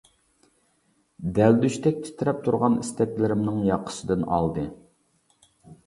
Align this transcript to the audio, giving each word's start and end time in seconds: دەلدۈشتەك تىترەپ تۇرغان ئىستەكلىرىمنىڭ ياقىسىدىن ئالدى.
دەلدۈشتەك 1.35 2.01
تىترەپ 2.07 2.41
تۇرغان 2.49 2.81
ئىستەكلىرىمنىڭ 2.81 3.63
ياقىسىدىن 3.71 4.29
ئالدى. 4.39 4.69